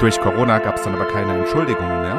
[0.00, 2.16] Durch Corona gab es dann aber keine Entschuldigungen mehr.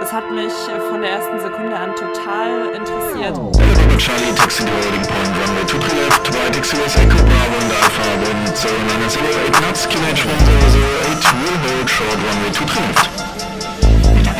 [0.00, 0.52] Das hat mich
[0.90, 3.36] von der ersten Sekunde an total interessiert.
[3.36, 8.56] Hello, Charlie, taxi loading point, runway 23 left, right, XUS Echo Bravo and Alpha, wind
[8.58, 13.28] 0908 knots, QH 1008, will hold short, runway 23 left.
[14.24, 14.32] Ja,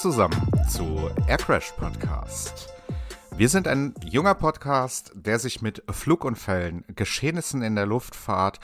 [0.03, 2.75] zusammen zu Aircrash Podcast.
[3.37, 8.59] Wir sind ein junger Podcast, der sich mit Flugunfällen, Geschehnissen in der Luftfahrt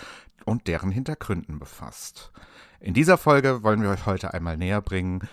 [0.47, 2.33] und deren Hintergründen befasst.
[2.81, 5.29] In dieser Folge wollen wir euch heute einmal näher bringen,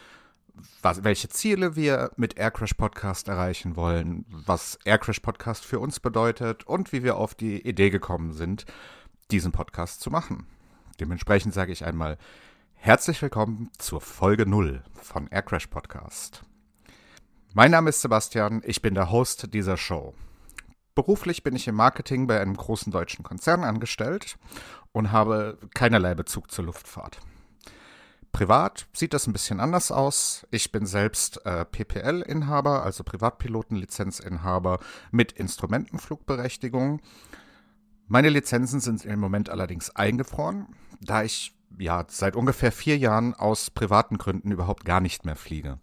[0.83, 6.67] was, welche Ziele wir mit Aircrash Podcast erreichen wollen, was Aircrash Podcast für uns bedeutet
[6.67, 8.67] und wie wir auf die Idee gekommen sind,
[9.31, 10.45] diesen Podcast zu machen.
[10.99, 12.19] Dementsprechend sage ich einmal
[12.75, 16.43] Herzlich willkommen zur Folge 0 von Aircrash Podcast.
[17.53, 20.13] Mein Name ist Sebastian, ich bin der Host dieser Show.
[20.93, 24.37] Beruflich bin ich im Marketing bei einem großen deutschen Konzern angestellt
[24.91, 27.19] und habe keinerlei Bezug zur Luftfahrt.
[28.35, 30.45] Privat sieht das ein bisschen anders aus.
[30.51, 34.79] Ich bin selbst äh, PPL-Inhaber, also Privatpilotenlizenzinhaber
[35.11, 37.01] mit Instrumentenflugberechtigung.
[38.07, 40.67] Meine Lizenzen sind im Moment allerdings eingefroren,
[40.99, 45.79] da ich ja seit ungefähr vier Jahren aus privaten Gründen überhaupt gar nicht mehr fliege.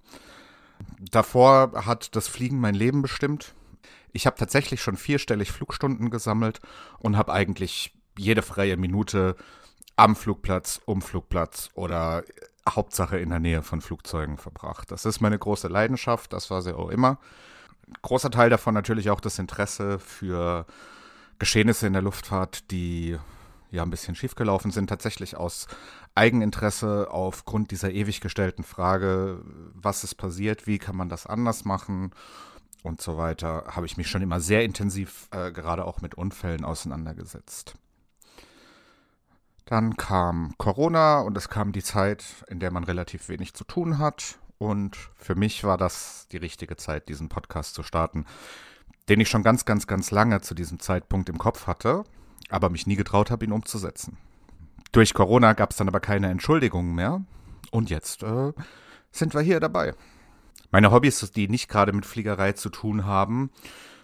[1.11, 3.55] Davor hat das Fliegen mein Leben bestimmt.
[4.13, 6.61] Ich habe tatsächlich schon vierstellig Flugstunden gesammelt
[6.99, 9.37] und habe eigentlich jede freie Minute
[9.97, 12.25] am Flugplatz, um Flugplatz oder
[12.69, 14.91] Hauptsache in der Nähe von Flugzeugen verbracht.
[14.91, 17.19] Das ist meine große Leidenschaft, das war sie auch immer.
[18.03, 20.67] Großer Teil davon natürlich auch das Interesse für
[21.39, 23.19] Geschehnisse in der Luftfahrt, die
[23.73, 25.67] ja ein bisschen schiefgelaufen sind, tatsächlich aus
[26.15, 29.41] Eigeninteresse aufgrund dieser ewig gestellten Frage,
[29.73, 32.13] was ist passiert, wie kann man das anders machen
[32.83, 36.65] und so weiter, habe ich mich schon immer sehr intensiv äh, gerade auch mit Unfällen
[36.65, 37.75] auseinandergesetzt.
[39.65, 43.99] Dann kam Corona und es kam die Zeit, in der man relativ wenig zu tun
[43.99, 44.39] hat.
[44.59, 48.27] Und für mich war das die richtige Zeit, diesen Podcast zu starten,
[49.09, 52.05] den ich schon ganz, ganz, ganz lange zu diesem Zeitpunkt im Kopf hatte,
[52.49, 54.17] aber mich nie getraut habe, ihn umzusetzen.
[54.93, 57.23] Durch Corona gab es dann aber keine Entschuldigungen mehr.
[57.71, 58.53] Und jetzt äh,
[59.11, 59.95] sind wir hier dabei.
[60.71, 63.51] Meine Hobbys, die nicht gerade mit Fliegerei zu tun haben,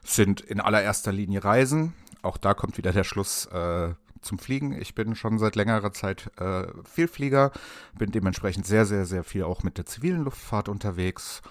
[0.03, 1.93] sind in allererster Linie Reisen.
[2.23, 4.73] Auch da kommt wieder der Schluss äh, zum Fliegen.
[4.81, 7.53] Ich bin schon seit längerer Zeit äh, Vielflieger,
[7.97, 11.43] bin dementsprechend sehr, sehr, sehr viel auch mit der zivilen Luftfahrt unterwegs.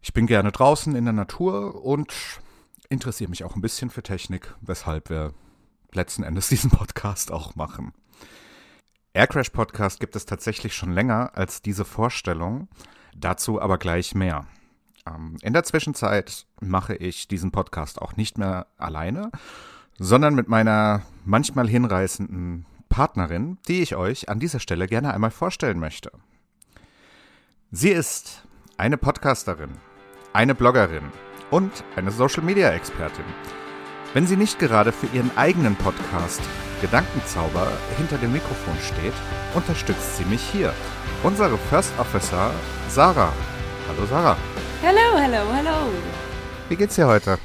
[0.00, 2.12] Ich bin gerne draußen in der Natur und
[2.88, 5.32] interessiere mich auch ein bisschen für Technik, weshalb wir
[5.94, 7.92] letzten Endes diesen Podcast auch machen.
[9.14, 12.68] Aircrash Podcast gibt es tatsächlich schon länger als diese Vorstellung,
[13.14, 14.46] dazu aber gleich mehr.
[15.06, 19.30] Ähm, in der Zwischenzeit mache ich diesen Podcast auch nicht mehr alleine,
[19.98, 25.78] sondern mit meiner manchmal hinreißenden Partnerin, die ich euch an dieser Stelle gerne einmal vorstellen
[25.78, 26.12] möchte.
[27.70, 28.44] Sie ist
[28.76, 29.70] eine Podcasterin,
[30.32, 31.10] eine Bloggerin
[31.50, 33.24] und eine Social-Media-Expertin.
[34.14, 36.42] Wenn sie nicht gerade für ihren eigenen Podcast
[36.82, 39.14] Gedankenzauber hinter dem Mikrofon steht,
[39.54, 40.74] unterstützt sie mich hier.
[41.22, 42.50] Unsere First Officer
[42.90, 43.32] Sarah.
[43.88, 44.36] Hallo Sarah.
[44.82, 45.90] Hello, hello, hello.
[46.68, 47.38] Wie geht's dir heute?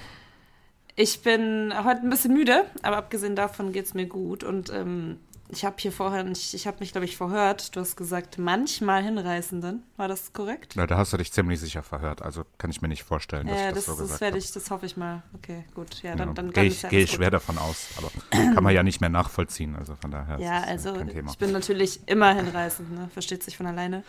[0.98, 4.44] Ich bin heute ein bisschen müde, aber abgesehen davon geht's mir gut.
[4.44, 5.20] Und ähm,
[5.50, 7.76] ich habe hier vorher, ich, ich habe mich, glaube ich, verhört.
[7.76, 9.84] Du hast gesagt, manchmal Hinreißenden.
[9.96, 10.74] War das korrekt?
[10.76, 12.22] Na, da hast du dich ziemlich sicher verhört.
[12.22, 14.34] Also kann ich mir nicht vorstellen, dass Ja, ich das, das, so das gesagt werde
[14.36, 14.40] habe.
[14.40, 15.24] ich, das hoffe ich mal.
[15.36, 16.02] Okay, gut.
[16.04, 18.12] Ja, dann, Ja, dann, ist ich, ja gehe ich schwer davon aus, aber
[18.54, 19.76] kann man ja nicht mehr nachvollziehen.
[19.76, 21.32] Also von daher Ja, ist es also kein Thema.
[21.32, 23.10] ich bin natürlich immer hinreißend, ne?
[23.14, 24.04] Versteht sich von alleine.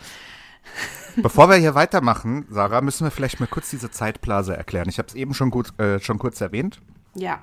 [1.15, 4.89] Bevor wir hier weitermachen, Sarah, müssen wir vielleicht mal kurz diese Zeitblase erklären.
[4.89, 6.81] Ich habe es eben schon, gut, äh, schon kurz erwähnt.
[7.15, 7.41] Ja.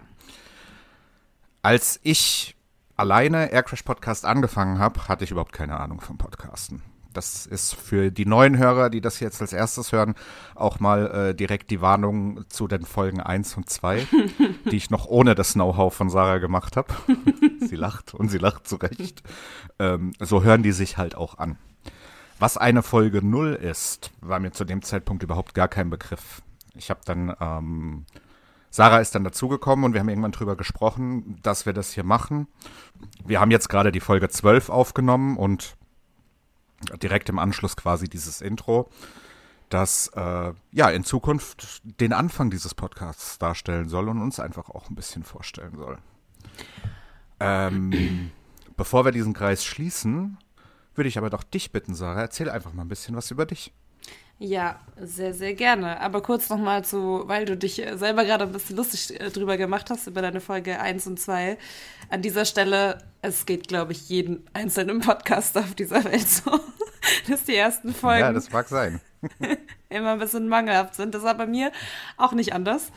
[1.62, 2.55] Als ich
[2.96, 6.82] alleine Aircrash Podcast angefangen habe, hatte ich überhaupt keine Ahnung vom Podcasten.
[7.12, 10.14] Das ist für die neuen Hörer, die das jetzt als erstes hören,
[10.54, 14.06] auch mal äh, direkt die Warnung zu den Folgen 1 und 2,
[14.70, 16.92] die ich noch ohne das Know-how von Sarah gemacht habe.
[17.60, 19.22] sie lacht und sie lacht zu Recht.
[19.78, 21.56] Ähm, so hören die sich halt auch an.
[22.38, 26.42] Was eine Folge 0 ist, war mir zu dem Zeitpunkt überhaupt gar kein Begriff.
[26.74, 28.04] Ich habe dann, ähm,
[28.76, 32.46] Sarah ist dann dazugekommen und wir haben irgendwann drüber gesprochen, dass wir das hier machen.
[33.24, 35.78] Wir haben jetzt gerade die Folge 12 aufgenommen und
[37.02, 38.90] direkt im Anschluss quasi dieses Intro.
[39.70, 44.90] das äh, ja in Zukunft den Anfang dieses Podcasts darstellen soll und uns einfach auch
[44.90, 45.96] ein bisschen vorstellen soll.
[47.40, 48.30] Ähm,
[48.76, 50.36] bevor wir diesen Kreis schließen,
[50.94, 53.72] würde ich aber doch dich bitten, Sarah, erzähl einfach mal ein bisschen was über dich.
[54.38, 56.00] Ja, sehr, sehr gerne.
[56.00, 59.88] Aber kurz nochmal zu, weil du dich selber gerade ein bisschen lustig äh, drüber gemacht
[59.88, 61.56] hast, über deine Folge 1 und 2.
[62.10, 66.50] An dieser Stelle, es geht, glaube ich, jeden einzelnen Podcaster auf dieser Welt so,
[67.28, 68.20] dass die ersten Folgen.
[68.20, 69.00] Ja, das mag sein.
[69.88, 71.14] immer ein bisschen mangelhaft sind.
[71.14, 71.72] Das war bei mir
[72.18, 72.92] auch nicht anders.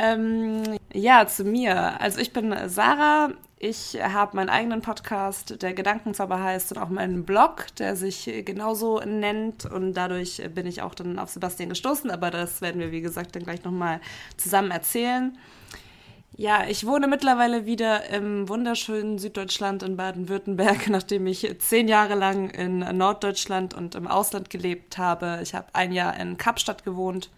[0.00, 2.00] Ähm, ja, zu mir.
[2.00, 3.30] Also ich bin Sarah.
[3.58, 9.00] Ich habe meinen eigenen Podcast, der Gedankenzauber heißt, und auch meinen Blog, der sich genauso
[9.00, 9.64] nennt.
[9.64, 12.10] Und dadurch bin ich auch dann auf Sebastian gestoßen.
[12.10, 14.00] Aber das werden wir, wie gesagt, dann gleich nochmal
[14.36, 15.38] zusammen erzählen.
[16.36, 22.50] Ja, ich wohne mittlerweile wieder im wunderschönen Süddeutschland in Baden-Württemberg, nachdem ich zehn Jahre lang
[22.50, 25.40] in Norddeutschland und im Ausland gelebt habe.
[25.42, 27.30] Ich habe ein Jahr in Kapstadt gewohnt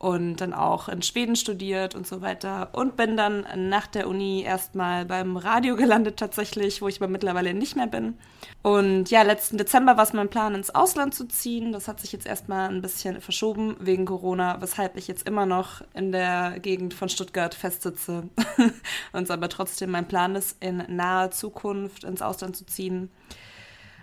[0.00, 4.42] und dann auch in Schweden studiert und so weiter und bin dann nach der Uni
[4.42, 8.14] erstmal beim Radio gelandet tatsächlich, wo ich aber mittlerweile nicht mehr bin.
[8.62, 11.72] Und ja, letzten Dezember war es mein Plan, ins Ausland zu ziehen.
[11.72, 15.82] Das hat sich jetzt erstmal ein bisschen verschoben wegen Corona, weshalb ich jetzt immer noch
[15.92, 18.22] in der Gegend von Stuttgart festsitze
[19.12, 23.10] und es aber trotzdem mein Plan ist, in naher Zukunft ins Ausland zu ziehen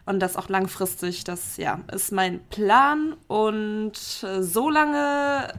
[0.07, 1.23] und das auch langfristig.
[1.25, 3.15] Das ja, ist mein Plan.
[3.27, 3.93] Und
[4.23, 5.53] äh, so lange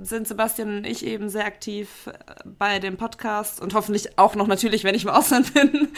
[0.00, 2.12] sind Sebastian und ich eben sehr aktiv äh,
[2.44, 5.88] bei dem Podcast und hoffentlich auch noch natürlich, wenn ich im Ausland bin.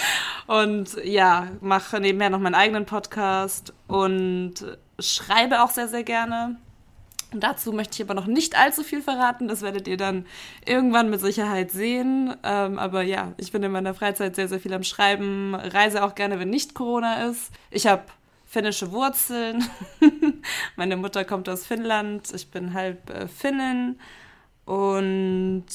[0.47, 4.55] Und ja, mache nebenher noch meinen eigenen Podcast und
[4.99, 6.57] schreibe auch sehr, sehr gerne.
[7.41, 9.49] Dazu möchte ich aber noch nicht allzu viel verraten.
[9.49, 10.27] Das werdet ihr dann
[10.67, 12.35] irgendwann mit Sicherheit sehen.
[12.43, 15.55] Ähm, aber ja, ich bin in meiner Freizeit sehr, sehr viel am Schreiben.
[15.55, 17.51] Reise auch gerne, wenn nicht Corona ist.
[17.71, 18.05] Ich habe
[18.45, 19.65] finnische Wurzeln.
[20.77, 22.33] Meine Mutter kommt aus Finnland.
[22.35, 23.99] Ich bin halb äh, Finnin.
[24.65, 25.67] Und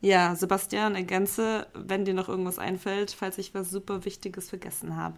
[0.00, 5.16] ja, Sebastian, ergänze, wenn dir noch irgendwas einfällt, falls ich was super Wichtiges vergessen habe.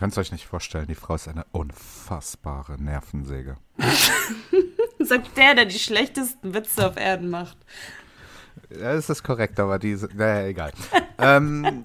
[0.00, 3.58] Könnt euch nicht vorstellen, die Frau ist eine unfassbare Nervensäge.
[4.98, 7.58] Sagt der, der die schlechtesten Witze auf Erden macht.
[8.70, 10.72] Ja, das ist korrekt, aber diese, naja, egal.
[11.18, 11.84] ähm,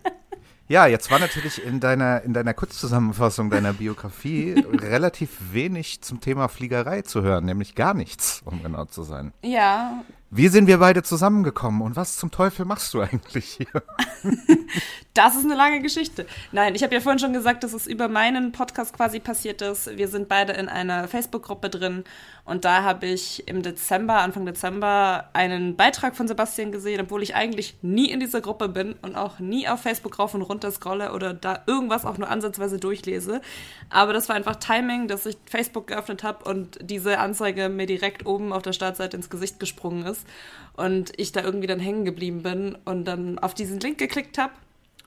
[0.70, 6.48] ja, jetzt war natürlich in deiner, in deiner Kurzzusammenfassung deiner Biografie relativ wenig zum Thema
[6.48, 9.34] Fliegerei zu hören, nämlich gar nichts, um genau zu sein.
[9.44, 10.06] Ja,
[10.36, 13.68] Wie sind wir beide zusammengekommen und was zum Teufel machst du eigentlich hier?
[15.14, 16.26] Das ist eine lange Geschichte.
[16.52, 19.96] Nein, ich habe ja vorhin schon gesagt, dass es über meinen Podcast quasi passiert ist.
[19.96, 22.04] Wir sind beide in einer Facebook-Gruppe drin
[22.46, 27.34] und da habe ich im Dezember, Anfang Dezember, einen Beitrag von Sebastian gesehen, obwohl ich
[27.34, 31.12] eigentlich nie in dieser Gruppe bin und auch nie auf Facebook rauf und runter scrolle
[31.12, 33.42] oder da irgendwas auch nur ansatzweise durchlese.
[33.90, 38.28] Aber das war einfach Timing, dass ich Facebook geöffnet habe und diese Anzeige mir direkt
[38.28, 40.28] oben auf der Startseite ins Gesicht gesprungen ist
[40.76, 44.54] und ich da irgendwie dann hängen geblieben bin und dann auf diesen Link geklickt habe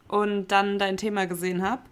[0.09, 1.83] und dann dein Thema gesehen habe.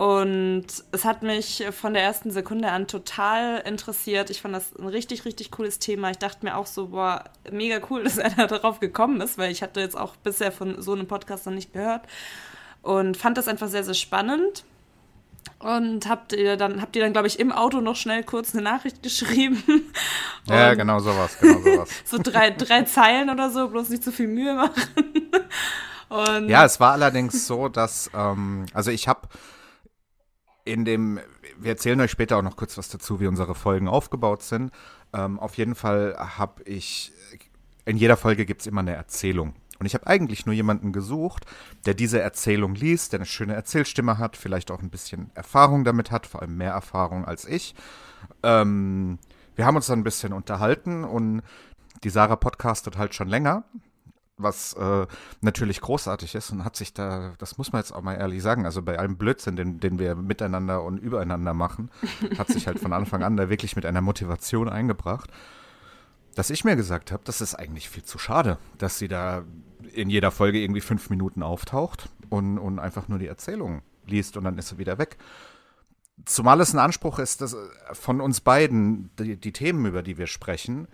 [0.00, 4.30] Und es hat mich von der ersten Sekunde an total interessiert.
[4.30, 6.10] Ich fand das ein richtig, richtig cooles Thema.
[6.10, 9.52] Ich dachte mir auch so, boah, mega cool, dass er da darauf gekommen ist, weil
[9.52, 12.00] ich hatte jetzt auch bisher von so einem Podcast noch nicht gehört.
[12.80, 14.64] Und fand das einfach sehr, sehr spannend.
[15.58, 18.62] Und habt ihr dann, habt ihr dann, glaube ich, im Auto noch schnell kurz eine
[18.62, 19.62] Nachricht geschrieben.
[20.46, 21.90] Ja, genau sowas, genau sowas.
[22.06, 25.30] So drei, drei Zeilen oder so, bloß nicht zu viel Mühe machen.
[26.08, 29.28] Und Ja, es war allerdings so, dass, ähm, also ich habe
[30.70, 31.20] in dem,
[31.58, 34.72] wir erzählen euch später auch noch kurz was dazu, wie unsere Folgen aufgebaut sind.
[35.12, 37.12] Ähm, auf jeden Fall habe ich,
[37.84, 39.54] in jeder Folge gibt es immer eine Erzählung.
[39.78, 41.46] Und ich habe eigentlich nur jemanden gesucht,
[41.86, 46.10] der diese Erzählung liest, der eine schöne Erzählstimme hat, vielleicht auch ein bisschen Erfahrung damit
[46.10, 47.74] hat, vor allem mehr Erfahrung als ich.
[48.42, 49.18] Ähm,
[49.56, 51.42] wir haben uns dann ein bisschen unterhalten und
[52.04, 53.64] die Sarah podcastet halt schon länger,
[54.42, 55.06] was äh,
[55.40, 58.64] natürlich großartig ist und hat sich da, das muss man jetzt auch mal ehrlich sagen,
[58.64, 61.90] also bei allem Blödsinn, den, den wir miteinander und übereinander machen,
[62.38, 65.30] hat sich halt von Anfang an da wirklich mit einer Motivation eingebracht,
[66.34, 69.44] dass ich mir gesagt habe, das ist eigentlich viel zu schade, dass sie da
[69.92, 74.44] in jeder Folge irgendwie fünf Minuten auftaucht und, und einfach nur die Erzählung liest und
[74.44, 75.16] dann ist sie wieder weg.
[76.24, 77.58] Zumal es ein Anspruch ist, dass äh,
[77.92, 80.86] von uns beiden die, die Themen, über die wir sprechen,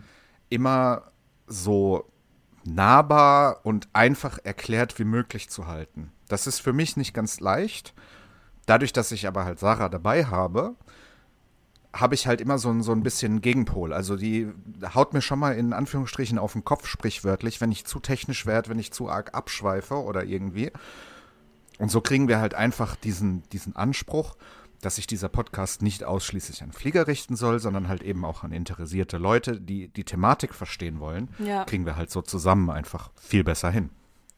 [0.49, 1.11] immer
[1.47, 2.11] so
[2.67, 6.13] nahbar und einfach erklärt wie möglich zu halten.
[6.29, 7.95] Das ist für mich nicht ganz leicht.
[8.67, 10.75] Dadurch, dass ich aber halt Sarah dabei habe,
[12.01, 13.93] habe ich halt immer so ein, so ein bisschen Gegenpol.
[13.93, 14.49] Also die
[14.95, 18.69] haut mir schon mal in Anführungsstrichen auf den Kopf, sprichwörtlich, wenn ich zu technisch werde,
[18.69, 20.73] wenn ich zu arg abschweife oder irgendwie.
[21.79, 24.37] Und so kriegen wir halt einfach diesen, diesen Anspruch,
[24.87, 28.53] dass sich dieser Podcast nicht ausschließlich an Flieger richten soll, sondern halt eben auch an
[28.53, 31.65] interessierte Leute, die die Thematik verstehen wollen, Ja.
[31.65, 33.91] kriegen wir halt so zusammen einfach viel besser hin.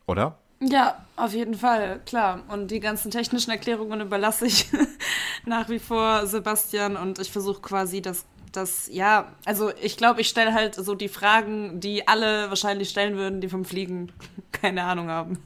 [0.06, 0.38] Oder?
[0.60, 2.40] Ja, auf jeden Fall, klar.
[2.48, 4.70] Und die ganzen technischen Erklärungen überlasse ich
[5.44, 10.28] nach wie vor Sebastian und ich versuche quasi das, das, ja, also ich glaube, ich
[10.30, 14.10] stelle halt so die Fragen, die alle wahrscheinlich stellen würden, die vom Fliegen
[14.52, 15.38] keine Ahnung haben.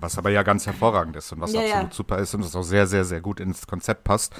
[0.00, 1.94] Was aber ja ganz hervorragend ist und was Ja, absolut ja.
[1.94, 4.34] super ist und was auch sehr, sehr, sehr gut ins Konzept passt.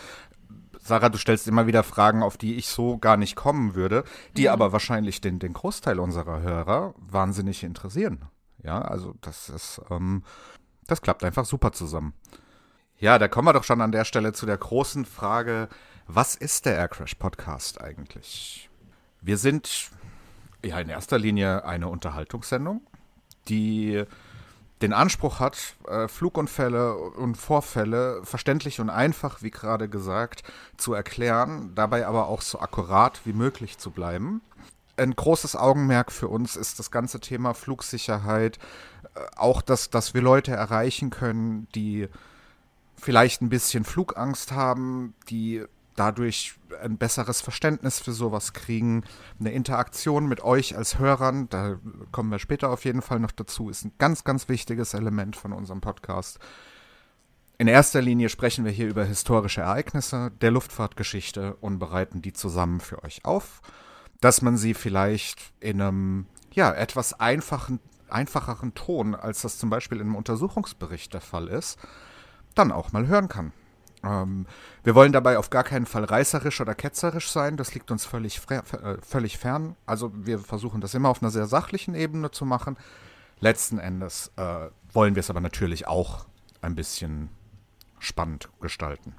[0.80, 4.04] Sarah, du stellst immer wieder Fragen, auf die ich so gar nicht kommen würde,
[4.36, 4.48] die Mhm.
[4.48, 8.26] aber wahrscheinlich den, den Großteil unserer Hörer wahnsinnig interessieren.
[8.62, 10.22] Ja, also das ist, ähm,
[10.86, 12.14] das klappt einfach super zusammen.
[12.98, 15.68] Ja, da kommen wir doch schon an der Stelle zu der großen Frage,
[16.06, 18.70] was ist der Aircrash Podcast eigentlich?
[19.20, 19.90] Wir sind
[20.64, 22.80] ja in erster Linie eine Unterhaltungssendung,
[23.48, 24.04] die
[24.82, 30.42] den Anspruch hat, äh, Flugunfälle und Vorfälle verständlich und einfach, wie gerade gesagt,
[30.76, 34.42] zu erklären, dabei aber auch so akkurat wie möglich zu bleiben.
[34.98, 38.58] Ein großes Augenmerk für uns ist das ganze Thema Flugsicherheit,
[39.14, 42.08] äh, auch dass, dass wir Leute erreichen können, die
[42.96, 45.64] vielleicht ein bisschen Flugangst haben, die
[45.96, 49.04] dadurch ein besseres Verständnis für sowas kriegen.
[49.40, 51.78] Eine Interaktion mit euch als Hörern, da
[52.12, 55.52] kommen wir später auf jeden Fall noch dazu, ist ein ganz, ganz wichtiges Element von
[55.52, 56.38] unserem Podcast.
[57.58, 62.80] In erster Linie sprechen wir hier über historische Ereignisse der Luftfahrtgeschichte und bereiten die zusammen
[62.80, 63.62] für euch auf,
[64.20, 69.98] dass man sie vielleicht in einem ja, etwas einfachen, einfacheren Ton, als das zum Beispiel
[69.98, 71.78] in einem Untersuchungsbericht der Fall ist,
[72.54, 73.52] dann auch mal hören kann.
[74.06, 74.46] Ähm,
[74.84, 78.40] wir wollen dabei auf gar keinen Fall reißerisch oder ketzerisch sein, das liegt uns völlig,
[78.50, 78.62] äh,
[79.02, 79.76] völlig fern.
[79.84, 82.76] Also wir versuchen das immer auf einer sehr sachlichen Ebene zu machen.
[83.40, 86.26] Letzten Endes äh, wollen wir es aber natürlich auch
[86.62, 87.28] ein bisschen
[87.98, 89.14] spannend gestalten.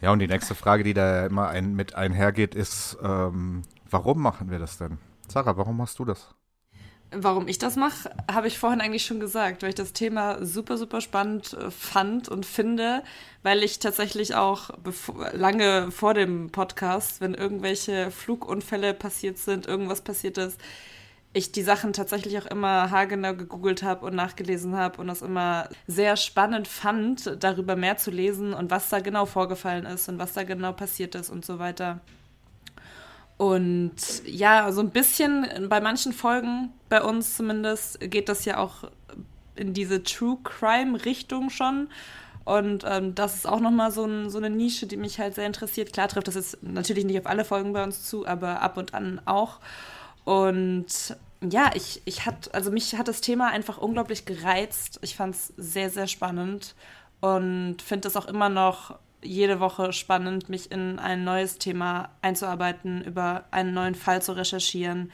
[0.00, 4.50] Ja, und die nächste Frage, die da immer ein, mit einhergeht, ist, ähm, warum machen
[4.50, 4.98] wir das denn?
[5.28, 6.34] Sarah, warum machst du das?
[7.12, 10.76] Warum ich das mache, habe ich vorhin eigentlich schon gesagt, weil ich das Thema super,
[10.76, 13.02] super spannend äh, fand und finde,
[13.42, 14.70] weil ich tatsächlich auch
[15.32, 20.60] lange vor dem Podcast, wenn irgendwelche Flugunfälle passiert sind, irgendwas passiert ist,
[21.32, 25.68] ich die Sachen tatsächlich auch immer haargenau gegoogelt habe und nachgelesen habe und das immer
[25.86, 30.32] sehr spannend fand, darüber mehr zu lesen und was da genau vorgefallen ist und was
[30.32, 32.00] da genau passiert ist und so weiter.
[33.40, 33.94] Und
[34.26, 38.90] ja, so ein bisschen bei manchen Folgen, bei uns zumindest, geht das ja auch
[39.56, 41.88] in diese True Crime-Richtung schon.
[42.44, 45.46] Und ähm, das ist auch nochmal so, ein, so eine Nische, die mich halt sehr
[45.46, 45.94] interessiert.
[45.94, 48.92] Klar trifft das jetzt natürlich nicht auf alle Folgen bei uns zu, aber ab und
[48.92, 49.60] an auch.
[50.24, 54.98] Und ja, ich, ich hat, also mich hat das Thema einfach unglaublich gereizt.
[55.00, 56.74] Ich fand es sehr, sehr spannend
[57.20, 63.02] und finde es auch immer noch jede Woche spannend, mich in ein neues Thema einzuarbeiten,
[63.02, 65.12] über einen neuen Fall zu recherchieren,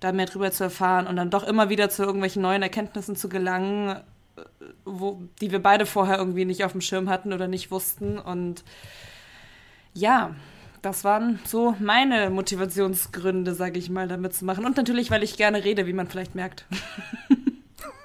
[0.00, 3.28] da mehr drüber zu erfahren und dann doch immer wieder zu irgendwelchen neuen Erkenntnissen zu
[3.28, 4.00] gelangen,
[4.84, 8.18] wo, die wir beide vorher irgendwie nicht auf dem Schirm hatten oder nicht wussten.
[8.18, 8.64] Und
[9.94, 10.34] ja,
[10.82, 14.64] das waren so meine Motivationsgründe, sage ich mal, damit zu machen.
[14.64, 16.66] Und natürlich, weil ich gerne rede, wie man vielleicht merkt.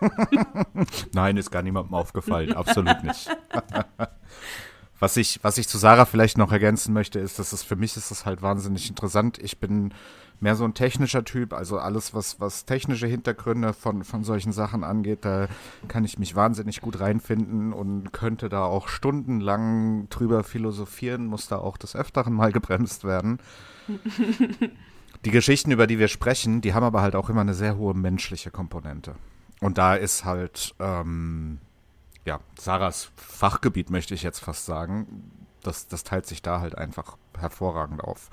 [1.13, 3.29] Nein, ist gar niemandem aufgefallen, absolut nicht.
[5.01, 7.97] Was ich, was ich zu Sarah vielleicht noch ergänzen möchte, ist, dass es für mich
[7.97, 9.39] ist es halt wahnsinnig interessant.
[9.41, 9.95] Ich bin
[10.39, 14.83] mehr so ein technischer Typ, also alles, was, was technische Hintergründe von, von solchen Sachen
[14.83, 15.47] angeht, da
[15.87, 21.57] kann ich mich wahnsinnig gut reinfinden und könnte da auch stundenlang drüber philosophieren, muss da
[21.57, 23.39] auch des Öfteren mal gebremst werden.
[25.25, 27.95] Die Geschichten, über die wir sprechen, die haben aber halt auch immer eine sehr hohe
[27.95, 29.15] menschliche Komponente.
[29.61, 31.57] Und da ist halt, ähm,
[32.25, 37.17] ja, Sarahs Fachgebiet, möchte ich jetzt fast sagen, das, das teilt sich da halt einfach
[37.37, 38.29] hervorragend auf.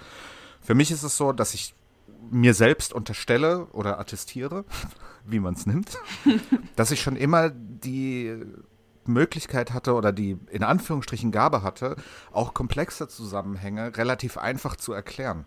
[0.60, 1.74] Für mich ist es so, dass ich
[2.30, 4.64] mir selbst unterstelle oder attestiere,
[5.24, 5.98] wie man es nimmt,
[6.76, 8.42] dass ich schon immer die
[9.04, 11.96] Möglichkeit hatte oder die in Anführungsstrichen Gabe hatte,
[12.32, 15.46] auch komplexe Zusammenhänge relativ einfach zu erklären.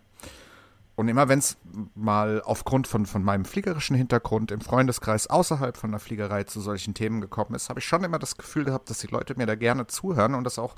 [1.01, 1.57] Und immer wenn es
[1.95, 6.93] mal aufgrund von, von meinem fliegerischen Hintergrund im Freundeskreis außerhalb von der Fliegerei zu solchen
[6.93, 9.55] Themen gekommen ist, habe ich schon immer das Gefühl gehabt, dass die Leute mir da
[9.55, 10.75] gerne zuhören und das auch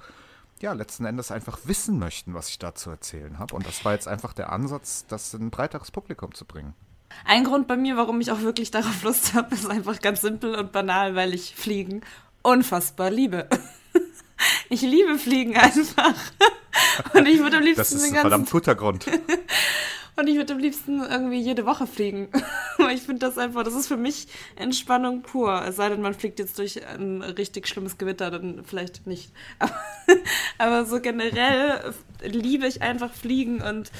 [0.62, 3.54] ja, letzten Endes einfach wissen möchten, was ich da zu erzählen habe.
[3.54, 6.74] Und das war jetzt einfach der Ansatz, das in ein breiteres Publikum zu bringen.
[7.26, 10.56] Ein Grund bei mir, warum ich auch wirklich darauf Lust habe, ist einfach ganz simpel
[10.56, 12.00] und banal, weil ich Fliegen
[12.44, 13.50] unfassbar liebe.
[14.70, 16.16] Ich liebe Fliegen einfach.
[17.14, 19.06] Und ich würde am liebsten Das ist ein verdammt guter Grund.
[20.16, 22.30] Und ich würde am liebsten irgendwie jede Woche fliegen.
[22.94, 25.64] ich finde das einfach, das ist für mich Entspannung pur.
[25.68, 29.32] Es sei denn, man fliegt jetzt durch ein richtig schlimmes Gewitter, dann vielleicht nicht.
[29.60, 29.74] Aber,
[30.58, 33.92] aber so generell liebe ich einfach Fliegen und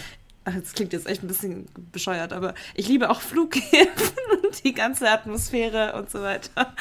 [0.46, 5.10] das klingt jetzt echt ein bisschen bescheuert, aber ich liebe auch Flughäfen und die ganze
[5.10, 6.74] Atmosphäre und so weiter.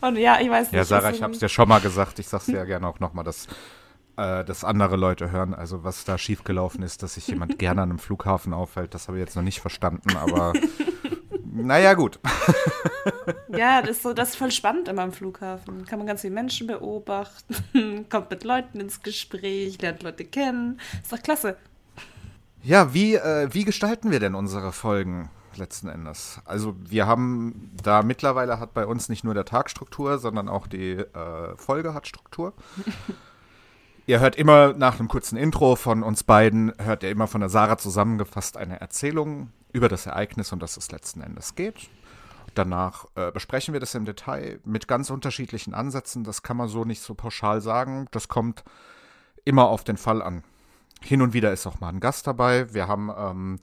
[0.00, 0.78] Und ja, ich weiß nicht.
[0.78, 2.18] Ja, Sarah, ich habe es dir schon mal gesagt.
[2.18, 3.46] Ich sag's dir ja gerne auch nochmal, dass,
[4.18, 5.54] äh, dass andere Leute hören.
[5.54, 9.18] Also, was da schiefgelaufen ist, dass sich jemand gerne an einem Flughafen aufhält, das habe
[9.18, 10.52] ich jetzt noch nicht verstanden, aber
[11.44, 12.18] naja, gut.
[13.48, 15.84] ja, das ist, so, das ist voll spannend immer am Flughafen.
[15.84, 20.80] Kann man ganz viele Menschen beobachten, kommt mit Leuten ins Gespräch, lernt Leute kennen.
[21.00, 21.56] Ist doch klasse.
[22.64, 26.40] Ja, wie, äh, wie gestalten wir denn unsere Folgen letzten Endes?
[26.44, 30.66] Also wir haben da mittlerweile hat bei uns nicht nur der Tag Struktur, sondern auch
[30.66, 32.52] die äh, Folge hat Struktur.
[34.08, 37.50] Ihr hört immer nach einem kurzen Intro von uns beiden, hört ihr immer von der
[37.50, 41.90] Sarah zusammengefasst eine Erzählung über das Ereignis, um das es letzten Endes geht.
[42.54, 46.24] Danach äh, besprechen wir das im Detail mit ganz unterschiedlichen Ansätzen.
[46.24, 48.08] Das kann man so nicht so pauschal sagen.
[48.10, 48.64] Das kommt
[49.44, 50.42] immer auf den Fall an.
[51.02, 52.72] Hin und wieder ist auch mal ein Gast dabei.
[52.72, 53.58] Wir haben ähm,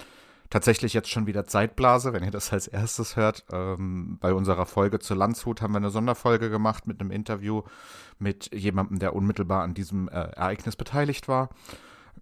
[0.49, 3.45] tatsächlich jetzt schon wieder Zeitblase, wenn ihr das als erstes hört.
[3.51, 7.63] Ähm, bei unserer Folge zur Landshut haben wir eine Sonderfolge gemacht mit einem Interview
[8.19, 11.49] mit jemandem, der unmittelbar an diesem äh, Ereignis beteiligt war.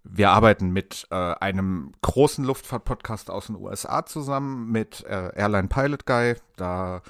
[0.02, 6.04] Wir arbeiten mit äh, einem großen Luftfahrt-Podcast aus den USA zusammen, mit äh, Airline Pilot
[6.04, 6.34] Guy.
[6.56, 7.00] Da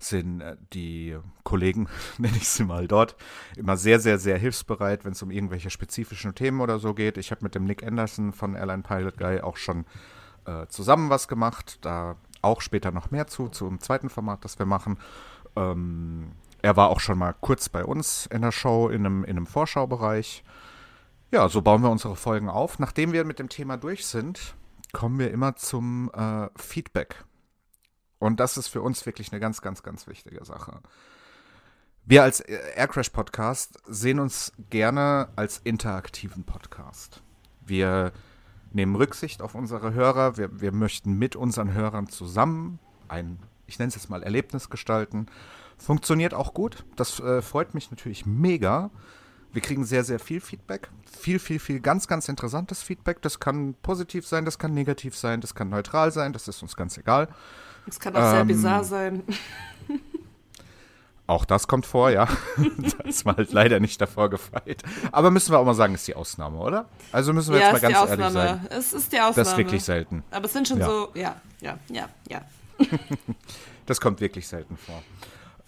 [0.00, 3.14] sind äh, die Kollegen, nenne ich sie mal dort,
[3.56, 7.18] immer sehr, sehr, sehr hilfsbereit, wenn es um irgendwelche spezifischen Themen oder so geht.
[7.18, 9.84] Ich habe mit dem Nick Anderson von Airline Pilot Guy auch schon
[10.44, 11.78] äh, zusammen was gemacht.
[11.82, 14.98] Da auch später noch mehr zu, zum zweiten Format, das wir machen.
[15.56, 16.32] Ähm,
[16.62, 19.46] er war auch schon mal kurz bei uns in der Show, in einem, in einem
[19.46, 20.44] Vorschaubereich.
[21.30, 22.78] Ja, so bauen wir unsere Folgen auf.
[22.78, 24.54] Nachdem wir mit dem Thema durch sind,
[24.92, 27.24] kommen wir immer zum äh, Feedback.
[28.18, 30.80] Und das ist für uns wirklich eine ganz, ganz, ganz wichtige Sache.
[32.04, 37.22] Wir als Aircrash Podcast sehen uns gerne als interaktiven Podcast.
[37.60, 38.12] Wir
[38.72, 40.36] nehmen Rücksicht auf unsere Hörer.
[40.36, 45.26] Wir, wir möchten mit unseren Hörern zusammen ein, ich nenne es jetzt mal, Erlebnis gestalten.
[45.78, 46.84] Funktioniert auch gut.
[46.96, 48.90] Das äh, freut mich natürlich mega.
[49.52, 50.90] Wir kriegen sehr, sehr viel Feedback.
[51.10, 53.20] Viel, viel, viel ganz, ganz interessantes Feedback.
[53.22, 56.76] Das kann positiv sein, das kann negativ sein, das kann neutral sein, das ist uns
[56.76, 57.28] ganz egal.
[57.86, 59.22] Es kann auch ähm, sehr bizarr sein.
[61.30, 62.26] Auch das kommt vor, ja.
[63.04, 64.82] das war halt leider nicht davor gefeit.
[65.12, 66.86] Aber müssen wir auch mal sagen, ist die Ausnahme, oder?
[67.12, 68.66] Also müssen wir ja, jetzt mal ganz ehrlich sein.
[68.68, 69.34] Es ist die Ausnahme.
[69.36, 70.24] Das ist wirklich selten.
[70.32, 70.86] Aber es sind schon ja.
[70.86, 72.40] so, ja, ja, ja, ja.
[73.86, 75.00] das kommt wirklich selten vor.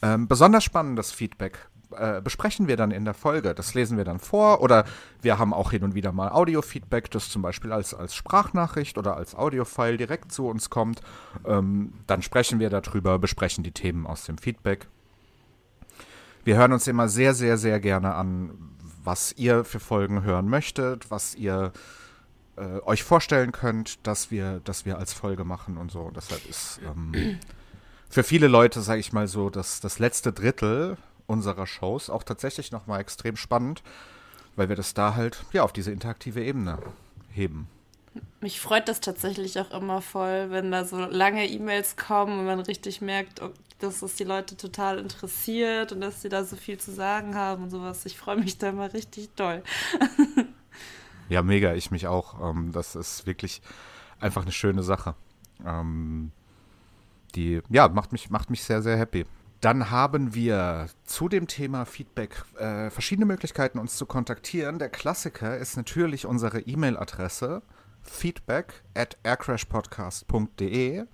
[0.02, 3.54] Ähm, besonders spannendes Feedback äh, besprechen wir dann in der Folge.
[3.54, 4.84] Das lesen wir dann vor oder
[5.20, 9.16] wir haben auch hin und wieder mal Audio-Feedback, das zum Beispiel als, als Sprachnachricht oder
[9.16, 11.02] als Audio-File direkt zu uns kommt.
[11.46, 14.88] Ähm, dann sprechen wir darüber, besprechen die Themen aus dem Feedback.
[16.44, 18.50] Wir hören uns immer sehr, sehr, sehr gerne an,
[19.04, 21.72] was ihr für Folgen hören möchtet, was ihr
[22.56, 26.10] äh, euch vorstellen könnt, dass wir, dass wir als Folge machen und so.
[26.14, 27.38] Deshalb ist ähm,
[28.08, 32.72] für viele Leute, sage ich mal so, das, das letzte Drittel unserer Shows auch tatsächlich
[32.72, 33.82] nochmal extrem spannend,
[34.56, 36.78] weil wir das da halt ja auf diese interaktive Ebene
[37.30, 37.68] heben.
[38.40, 42.60] Mich freut das tatsächlich auch immer voll, wenn da so lange E-Mails kommen und man
[42.60, 43.40] richtig merkt,
[43.82, 47.64] dass es die Leute total interessiert und dass sie da so viel zu sagen haben
[47.64, 48.04] und sowas.
[48.06, 49.62] Ich freue mich da immer richtig doll.
[51.28, 52.50] ja, mega, ich mich auch.
[52.50, 53.62] Ähm, das ist wirklich
[54.20, 55.14] einfach eine schöne Sache.
[55.64, 56.32] Ähm,
[57.34, 59.24] die, ja, macht mich, macht mich sehr, sehr happy.
[59.60, 64.80] Dann haben wir zu dem Thema Feedback äh, verschiedene Möglichkeiten, uns zu kontaktieren.
[64.80, 67.62] Der Klassiker ist natürlich unsere E-Mail-Adresse
[68.02, 71.04] feedback at aircrashpodcast.de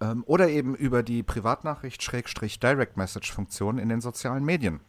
[0.00, 4.80] ähm, oder eben über die Privatnachricht-Direct Message-Funktion in den sozialen Medien.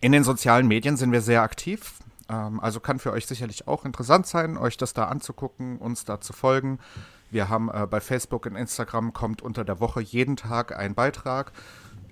[0.00, 1.94] In den sozialen Medien sind wir sehr aktiv,
[2.28, 6.20] ähm, also kann für euch sicherlich auch interessant sein, euch das da anzugucken, uns da
[6.20, 6.78] zu folgen.
[7.30, 11.52] Wir haben äh, bei Facebook und Instagram kommt unter der Woche jeden Tag ein Beitrag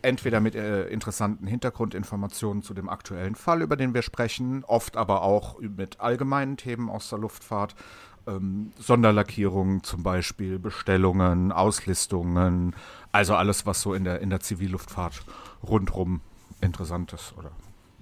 [0.03, 5.23] entweder mit äh, interessanten Hintergrundinformationen zu dem aktuellen Fall, über den wir sprechen, oft aber
[5.23, 7.75] auch mit allgemeinen Themen aus der Luftfahrt.
[8.27, 12.75] Ähm, Sonderlackierungen zum Beispiel, Bestellungen, Auslistungen,
[13.11, 15.25] also alles, was so in der, in der Zivilluftfahrt
[15.63, 16.21] rundrum
[16.61, 17.51] interessant ist oder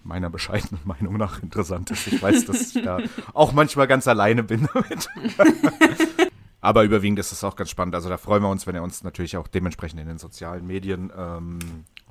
[0.04, 2.06] meiner bescheidenen Meinung nach interessant ist.
[2.06, 2.98] Ich weiß, dass ich da
[3.34, 5.08] auch manchmal ganz alleine bin damit.
[6.60, 7.94] Aber überwiegend ist es auch ganz spannend.
[7.94, 11.10] Also da freuen wir uns, wenn ihr uns natürlich auch dementsprechend in den sozialen Medien
[11.16, 11.58] ähm,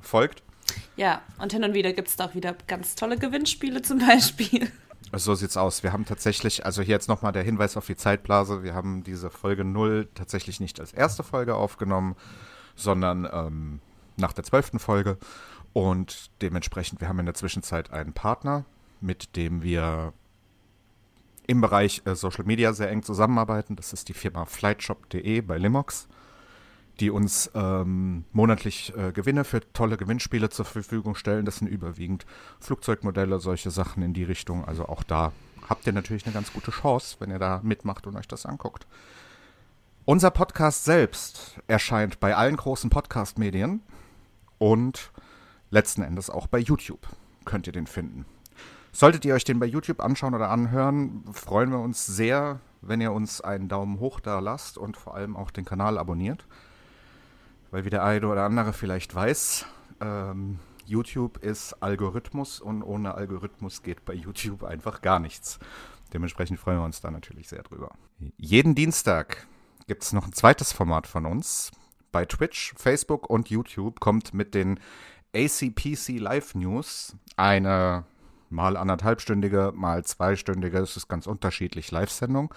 [0.01, 0.43] folgt.
[0.97, 4.71] Ja, und hin und wieder gibt es da auch wieder ganz tolle Gewinnspiele zum Beispiel.
[5.15, 5.81] So sieht's aus.
[5.81, 9.29] Wir haben tatsächlich, also hier jetzt nochmal der Hinweis auf die Zeitblase, wir haben diese
[9.29, 12.15] Folge 0 tatsächlich nicht als erste Folge aufgenommen,
[12.75, 13.79] sondern ähm,
[14.17, 15.17] nach der zwölften Folge.
[15.73, 18.65] Und dementsprechend, wir haben in der Zwischenzeit einen Partner,
[19.01, 20.13] mit dem wir
[21.47, 23.75] im Bereich äh, Social Media sehr eng zusammenarbeiten.
[23.75, 26.07] Das ist die Firma flightshop.de bei Limox,
[26.99, 31.45] die uns ähm, monatlich äh, Gewinne für tolle Gewinnspiele zur Verfügung stellen.
[31.45, 32.25] Das sind überwiegend
[32.59, 34.65] Flugzeugmodelle, solche Sachen in die Richtung.
[34.65, 35.31] Also auch da
[35.67, 38.87] habt ihr natürlich eine ganz gute Chance, wenn ihr da mitmacht und euch das anguckt.
[40.05, 43.81] Unser Podcast selbst erscheint bei allen großen Podcast-Medien
[44.57, 45.11] und
[45.69, 47.07] letzten Endes auch bei YouTube
[47.45, 48.25] könnt ihr den finden.
[48.91, 53.11] Solltet ihr euch den bei YouTube anschauen oder anhören, freuen wir uns sehr, wenn ihr
[53.11, 56.45] uns einen Daumen hoch da lasst und vor allem auch den Kanal abonniert.
[57.71, 59.65] Weil wie der eine oder andere vielleicht weiß,
[60.01, 65.59] ähm, YouTube ist Algorithmus und ohne Algorithmus geht bei YouTube einfach gar nichts.
[66.13, 67.91] Dementsprechend freuen wir uns da natürlich sehr drüber.
[68.37, 69.45] Jeden Dienstag
[69.87, 71.71] gibt es noch ein zweites Format von uns.
[72.11, 74.79] Bei Twitch, Facebook und YouTube kommt mit den
[75.35, 78.05] ACPC Live News eine
[78.49, 82.51] mal anderthalbstündige, mal zweistündige, es ist ganz unterschiedlich, Live-Sendung.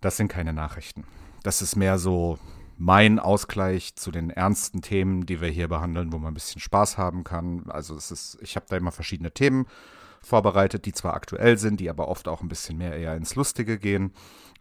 [0.00, 1.04] Das sind keine Nachrichten.
[1.44, 2.38] Das ist mehr so
[2.78, 6.98] mein Ausgleich zu den ernsten Themen, die wir hier behandeln, wo man ein bisschen Spaß
[6.98, 7.64] haben kann.
[7.68, 9.66] Also es ist, ich habe da immer verschiedene Themen
[10.20, 13.78] vorbereitet, die zwar aktuell sind, die aber oft auch ein bisschen mehr eher ins Lustige
[13.78, 14.12] gehen.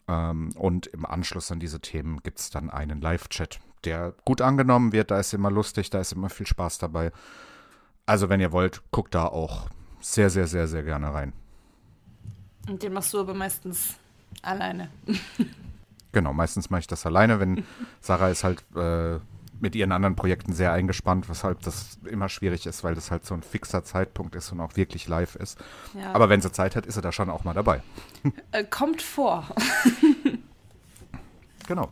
[0.08, 4.92] Ähm, und im Anschluss an diese Themen gibt es dann einen Live-Chat, der gut angenommen
[4.92, 5.12] wird.
[5.12, 7.12] Da ist immer lustig, da ist immer viel Spaß dabei.
[8.06, 9.68] Also, wenn ihr wollt, guckt da auch
[10.00, 11.34] sehr, sehr, sehr, sehr gerne rein.
[12.70, 13.96] Und den machst du aber meistens
[14.44, 14.90] alleine.
[16.16, 17.64] genau, meistens mache ich das alleine, wenn
[18.02, 19.20] Sarah ist halt äh,
[19.60, 23.34] mit ihren anderen Projekten sehr eingespannt, weshalb das immer schwierig ist, weil das halt so
[23.36, 25.60] ein fixer Zeitpunkt ist und auch wirklich live ist.
[25.94, 26.14] Ja.
[26.14, 27.84] Aber wenn sie Zeit hat, ist sie da schon auch mal dabei.
[28.52, 29.46] Äh, kommt vor.
[31.68, 31.92] genau.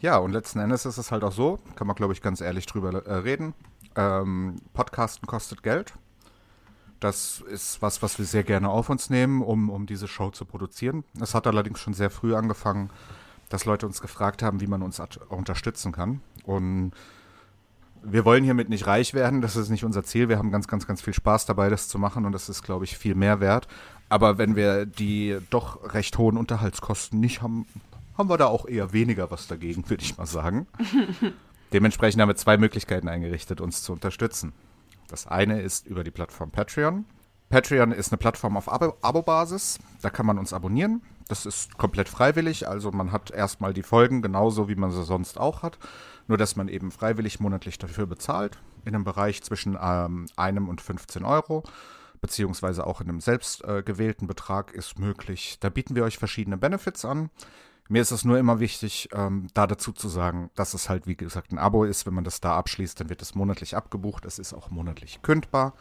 [0.00, 2.66] ja, und letzten Endes ist es halt auch so, kann man glaube ich ganz ehrlich
[2.66, 3.54] drüber äh, reden.
[3.96, 5.92] Ähm, Podcasten kostet Geld.
[7.02, 10.44] Das ist was, was wir sehr gerne auf uns nehmen, um, um diese Show zu
[10.44, 11.02] produzieren.
[11.20, 12.90] Es hat allerdings schon sehr früh angefangen,
[13.48, 16.20] dass Leute uns gefragt haben, wie man uns unterstützen kann.
[16.44, 16.92] Und
[18.04, 20.28] wir wollen hiermit nicht reich werden, das ist nicht unser Ziel.
[20.28, 22.84] Wir haben ganz, ganz, ganz viel Spaß dabei, das zu machen und das ist, glaube
[22.84, 23.66] ich, viel mehr wert.
[24.08, 27.66] Aber wenn wir die doch recht hohen Unterhaltskosten nicht haben,
[28.16, 30.68] haben wir da auch eher weniger was dagegen, würde ich mal sagen.
[31.72, 34.52] Dementsprechend haben wir zwei Möglichkeiten eingerichtet, uns zu unterstützen.
[35.12, 37.04] Das eine ist über die Plattform Patreon.
[37.50, 39.78] Patreon ist eine Plattform auf Abo-Basis.
[40.00, 41.02] Da kann man uns abonnieren.
[41.28, 42.66] Das ist komplett freiwillig.
[42.66, 45.78] Also man hat erstmal die Folgen genauso, wie man sie sonst auch hat.
[46.28, 48.56] Nur, dass man eben freiwillig monatlich dafür bezahlt.
[48.86, 51.62] In einem Bereich zwischen ähm, einem und 15 Euro.
[52.22, 55.58] Beziehungsweise auch in einem selbst äh, gewählten Betrag ist möglich.
[55.60, 57.28] Da bieten wir euch verschiedene Benefits an.
[57.88, 61.16] Mir ist es nur immer wichtig, ähm, da dazu zu sagen, dass es halt, wie
[61.16, 62.06] gesagt, ein Abo ist.
[62.06, 64.24] Wenn man das da abschließt, dann wird es monatlich abgebucht.
[64.24, 65.74] Es ist auch monatlich kündbar.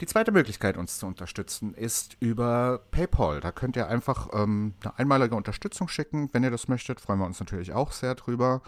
[0.00, 3.40] Die zweite Möglichkeit, uns zu unterstützen, ist über PayPal.
[3.40, 6.30] Da könnt ihr einfach ähm, eine einmalige Unterstützung schicken.
[6.32, 8.62] Wenn ihr das möchtet, freuen wir uns natürlich auch sehr drüber.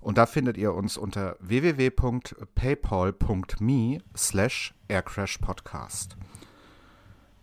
[0.00, 6.16] Und da findet ihr uns unter www.paypal.me slash aircrashpodcast.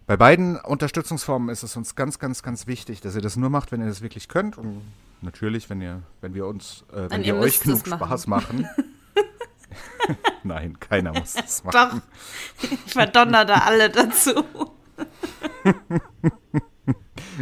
[0.07, 3.71] Bei beiden Unterstützungsformen ist es uns ganz, ganz, ganz wichtig, dass ihr das nur macht,
[3.71, 4.57] wenn ihr das wirklich könnt.
[4.57, 4.81] Und
[5.21, 8.67] natürlich, wenn ihr, wenn wir uns, äh, wenn wir euch genug Spaß machen.
[10.43, 12.01] Nein, keiner muss das machen.
[12.61, 14.43] Doch, ich verdonner da alle dazu.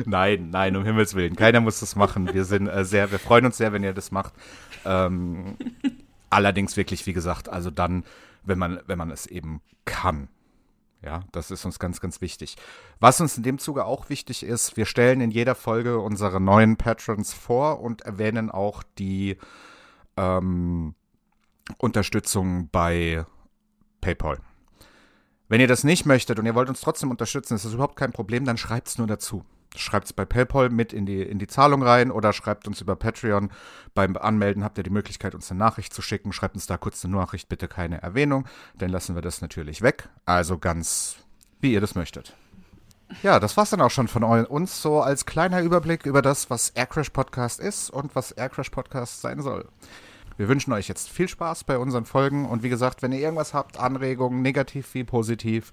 [0.05, 1.35] Nein, nein, um Himmels Willen.
[1.35, 2.33] Keiner muss das machen.
[2.33, 4.33] Wir sind äh, sehr, wir freuen uns sehr, wenn ihr das macht.
[4.85, 5.57] Ähm,
[6.29, 8.03] allerdings wirklich, wie gesagt, also dann,
[8.43, 10.29] wenn man, wenn man es eben kann.
[11.03, 12.55] Ja, das ist uns ganz, ganz wichtig.
[12.99, 16.77] Was uns in dem Zuge auch wichtig ist, wir stellen in jeder Folge unsere neuen
[16.77, 19.37] Patrons vor und erwähnen auch die
[20.17, 20.95] ähm,
[21.77, 23.23] Unterstützung bei
[24.01, 24.39] PayPal.
[25.47, 28.11] Wenn ihr das nicht möchtet und ihr wollt uns trotzdem unterstützen, ist das überhaupt kein
[28.11, 29.45] Problem, dann schreibt es nur dazu.
[29.79, 32.95] Schreibt es bei PayPal mit in die, in die Zahlung rein oder schreibt uns über
[32.95, 33.51] Patreon.
[33.93, 36.33] Beim Anmelden habt ihr die Möglichkeit, uns eine Nachricht zu schicken.
[36.33, 38.45] Schreibt uns da kurz eine Nachricht, bitte keine Erwähnung.
[38.77, 40.09] Dann lassen wir das natürlich weg.
[40.25, 41.17] Also ganz,
[41.61, 42.35] wie ihr das möchtet.
[43.21, 46.69] Ja, das war's dann auch schon von uns so als kleiner Überblick über das, was
[46.69, 49.67] Aircrash Podcast ist und was Aircrash Podcast sein soll.
[50.37, 53.53] Wir wünschen euch jetzt viel Spaß bei unseren Folgen und wie gesagt, wenn ihr irgendwas
[53.53, 55.71] habt, Anregungen, negativ wie positiv,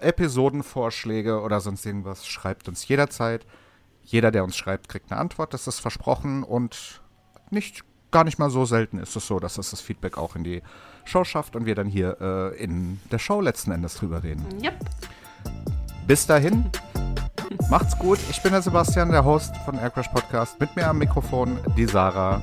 [0.00, 3.46] Episodenvorschläge oder sonst irgendwas, schreibt uns jederzeit.
[4.02, 7.00] Jeder, der uns schreibt, kriegt eine Antwort, das ist versprochen und
[7.50, 10.44] nicht gar nicht mal so selten ist es so, dass es das Feedback auch in
[10.44, 10.62] die
[11.04, 14.44] Show schafft und wir dann hier äh, in der Show letzten Endes drüber reden.
[14.62, 14.74] Yep.
[16.06, 16.70] Bis dahin,
[17.70, 18.18] macht's gut.
[18.30, 20.58] Ich bin der Sebastian, der Host von Aircrash Podcast.
[20.60, 22.40] Mit mir am Mikrofon die Sarah.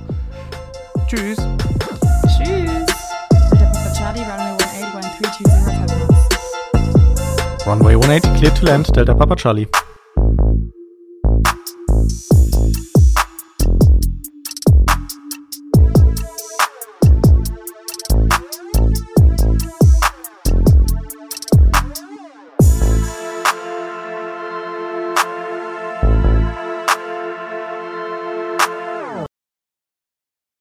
[1.08, 1.38] Tschüss.
[2.28, 2.98] Tschüss.
[7.68, 9.87] Delta Papa Charlie, runway 18, 132, 0 Runway 180, clear to land, Delta Papa Charlie.